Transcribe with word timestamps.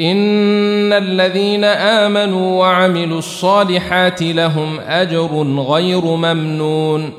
ان 0.00 0.92
الذين 0.92 1.64
امنوا 1.64 2.60
وعملوا 2.60 3.18
الصالحات 3.18 4.22
لهم 4.22 4.80
اجر 4.80 5.42
غير 5.58 6.04
ممنون 6.04 7.10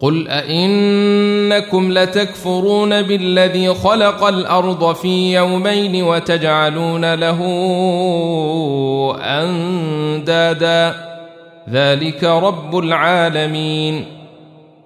قل 0.00 0.28
ائنكم 0.28 1.92
لتكفرون 1.92 3.02
بالذي 3.02 3.74
خلق 3.74 4.24
الأرض 4.24 4.94
في 4.94 5.34
يومين 5.34 6.02
وتجعلون 6.02 7.14
له 7.14 7.40
اندادا 9.20 10.94
ذلك 11.70 12.24
رب 12.24 12.78
العالمين 12.78 14.04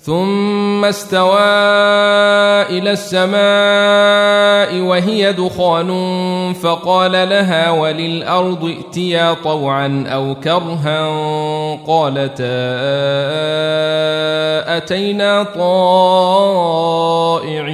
ثم 0.00 0.84
استوى 0.84 1.38
إلى 2.70 2.90
السماء 2.90 4.80
وهي 4.80 5.32
دخان 5.32 5.90
فقال 6.62 7.12
لها 7.12 7.70
وللأرض 7.70 8.64
ائتيا 8.64 9.34
طوعا 9.44 10.04
أو 10.06 10.34
كرها 10.34 11.08
قالتا 11.86 12.68
أتينا 14.76 15.42
طائعين 16.48 17.68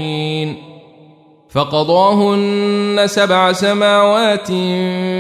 فقضاهن 1.51 3.03
سبع 3.07 3.53
سماوات 3.53 4.47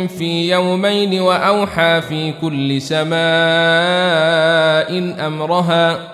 في 0.08 0.50
يومين 0.50 1.20
وأوحى 1.20 2.00
في 2.00 2.32
كل 2.32 2.82
سماء 2.82 3.14
أمرها 5.26 6.13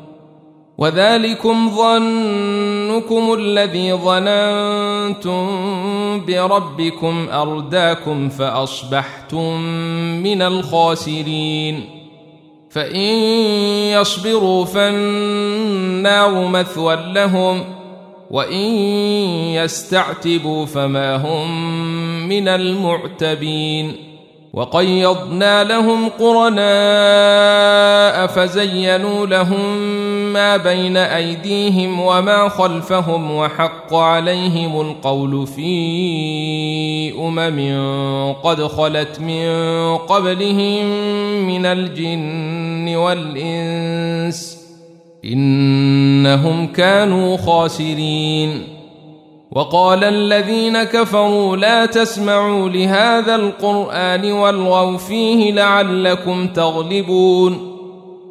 وذلكم 0.77 1.69
ظنكم 1.69 3.33
الذي 3.33 3.93
ظننتم 3.93 5.47
بربكم 6.25 7.27
أرداكم 7.31 8.29
فأصبحتم 8.29 9.61
من 10.23 10.41
الخاسرين. 10.41 11.89
فإن 12.69 13.15
يصبروا 13.99 14.65
فالنار 14.65 16.47
مثوى 16.47 16.97
لهم 17.13 17.63
وإن 18.31 18.75
يستعتبوا 19.53 20.65
فما 20.65 21.15
هم 21.15 21.49
من 22.29 22.47
المعتبين. 22.47 24.11
وقيضنا 24.53 25.63
لهم 25.63 26.09
قرناء 26.19 26.61
فزينوا 28.27 29.25
لهم 29.25 29.77
ما 30.33 30.57
بين 30.57 30.97
أيديهم 30.97 31.99
وما 31.99 32.49
خلفهم 32.49 33.31
وحق 33.31 33.93
عليهم 33.93 34.81
القول 34.81 35.47
في 35.47 37.13
أمم 37.19 38.33
قد 38.33 38.63
خلت 38.63 39.19
من 39.19 39.47
قبلهم 39.97 40.85
من 41.47 41.65
الجن 41.65 42.95
والإنس 42.95 44.57
إنهم 45.25 46.67
كانوا 46.67 47.37
خاسرين. 47.37 48.63
وقال 49.51 50.03
الذين 50.03 50.83
كفروا 50.83 51.57
لا 51.57 51.85
تسمعوا 51.85 52.69
لهذا 52.69 53.35
القرآن 53.35 54.31
والغوا 54.31 54.97
فيه 54.97 55.51
لعلكم 55.51 56.47
تغلبون. 56.47 57.70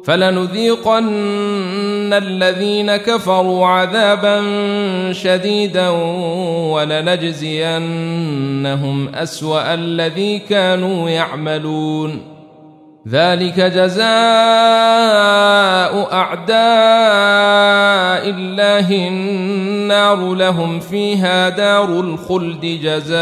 فلنذيقن 0.03 2.13
الذين 2.13 2.95
كفروا 2.95 3.67
عذابا 3.67 4.41
شديدا 5.11 5.89
ولنجزينهم 6.73 7.55
أسوأ 9.15 9.73
الذي 9.73 10.39
كانوا 10.39 11.09
يعملون. 11.09 12.31
ذلك 13.07 13.59
جزاء 13.59 14.03
أعداء 16.13 16.51
الله 18.29 19.07
النار 19.07 20.35
لهم 20.35 20.79
فيها 20.79 21.49
دار 21.49 21.99
الخلد 21.99 22.79
جزاء 22.83 23.21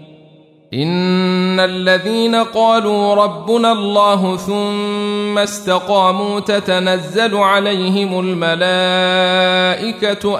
إن 0.73 1.59
الذين 1.59 2.35
قالوا 2.35 3.15
ربنا 3.15 3.71
الله 3.71 4.37
ثم 4.37 5.37
استقاموا 5.37 6.39
تتنزل 6.39 7.35
عليهم 7.35 8.19
الملائكة 8.19 8.87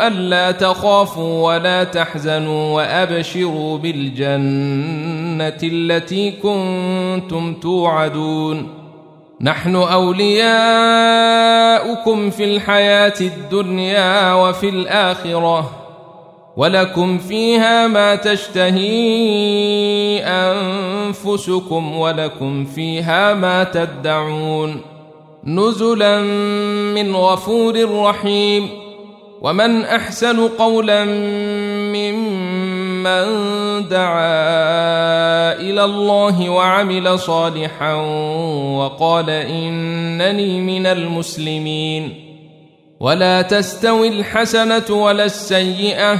ألا 0.08 0.52
تخافوا 0.52 1.48
ولا 1.48 1.84
تحزنوا 1.84 2.76
وأبشروا 2.76 3.78
بالجنة 3.78 5.60
التي 5.64 6.32
كنتم 6.32 7.54
توعدون 7.54 8.68
نحن 9.42 9.76
أولياؤكم 9.76 10.30
في 12.30 12.44
الحياة 12.44 13.14
الدنيا 13.22 14.34
وفي 14.34 14.70
الآخرة 14.70 15.82
ولكم 16.58 17.18
فيها 17.18 17.88
ما 17.88 18.16
تشتهي 18.16 19.91
أنفسكم 21.26 21.98
ولكم 21.98 22.66
فيها 22.66 23.34
ما 23.34 23.64
تدعون 23.64 24.82
نزلا 25.44 26.22
من 26.94 27.16
غفور 27.16 28.04
رحيم 28.04 28.70
ومن 29.42 29.86
أحسن 29.86 30.48
قولا 30.48 31.06
ممن 31.94 33.26
دعا 33.90 35.54
إلى 35.54 35.84
الله 35.84 36.50
وعمل 36.50 37.20
صالحا 37.20 37.94
وقال 38.78 39.30
إنني 39.30 40.62
من 40.62 40.86
المسلمين 40.86 42.14
ولا 43.00 43.42
تستوي 43.42 44.08
الحسنة 44.08 44.86
ولا 44.90 45.26
السيئة 45.26 46.20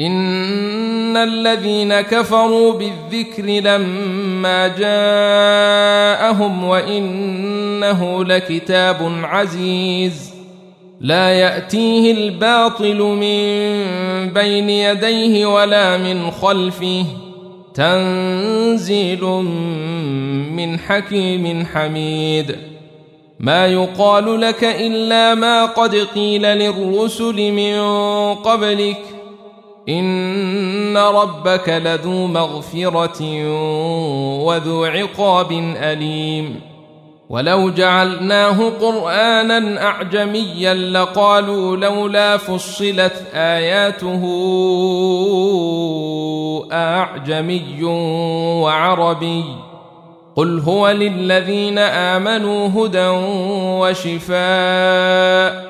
إن 0.00 1.16
الذين 1.16 2.00
كفروا 2.00 2.72
بالذكر 2.72 3.44
لما 3.44 4.68
جاءهم 4.68 6.64
وإنه 6.64 8.24
لكتاب 8.24 9.12
عزيز 9.22 10.30
لا 11.00 11.30
يأتيه 11.30 12.12
الباطل 12.12 12.98
من 12.98 13.80
بين 14.32 14.70
يديه 14.70 15.46
ولا 15.46 15.96
من 15.96 16.30
خلفه 16.30 17.04
تنزيل 17.74 19.24
من 20.54 20.78
حكيم 20.78 21.66
حميد 21.74 22.56
ما 23.40 23.66
يقال 23.66 24.40
لك 24.40 24.64
إلا 24.64 25.34
ما 25.34 25.64
قد 25.64 25.94
قيل 25.94 26.42
للرسل 26.42 27.52
من 27.52 27.80
قبلك 28.34 29.09
ان 29.90 30.96
ربك 30.96 31.68
لذو 31.68 32.26
مغفره 32.26 33.22
وذو 34.44 34.84
عقاب 34.84 35.52
اليم 35.76 36.60
ولو 37.30 37.70
جعلناه 37.70 38.70
قرانا 38.80 39.82
اعجميا 39.82 40.74
لقالوا 40.74 41.76
لولا 41.76 42.36
فصلت 42.36 43.22
اياته 43.34 44.22
اعجمي 46.72 47.84
وعربي 48.62 49.44
قل 50.36 50.58
هو 50.60 50.90
للذين 50.90 51.78
امنوا 51.78 52.68
هدى 52.68 53.08
وشفاء 53.80 55.69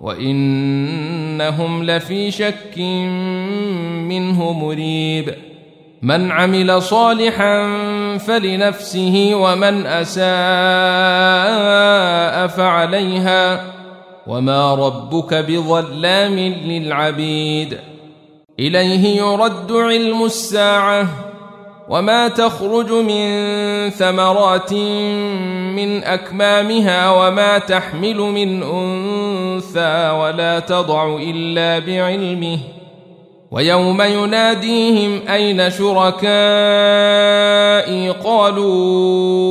وإنهم 0.00 1.84
لفي 1.84 2.30
شك 2.30 2.78
منه 4.08 4.52
مريب. 4.52 5.34
من 6.02 6.32
عمل 6.32 6.82
صالحا 6.82 7.66
فلنفسه 8.18 9.30
ومن 9.34 9.86
أساء 9.86 10.26
فعليها. 12.46 13.64
وما 14.26 14.74
ربك 14.74 15.34
بظلام 15.34 16.38
للعبيد. 16.38 17.78
إليه 18.58 19.16
يرد 19.16 19.72
علم 19.72 20.24
الساعة. 20.24 21.27
وما 21.88 22.28
تخرج 22.28 22.92
من 22.92 23.90
ثمرات 23.90 24.72
من 24.72 26.04
اكمامها 26.04 27.10
وما 27.10 27.58
تحمل 27.58 28.16
من 28.16 28.62
انثى 28.62 30.10
ولا 30.10 30.58
تضع 30.58 31.16
الا 31.16 31.78
بعلمه 31.78 32.58
ويوم 33.50 34.02
يناديهم 34.02 35.20
اين 35.28 35.70
شركائي 35.70 36.28
قالوا 38.10 39.48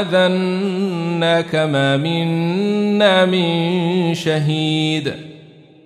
اذناك 0.00 1.54
ما 1.54 1.96
منا 1.96 3.24
من 3.24 4.14
شهيد 4.14 5.27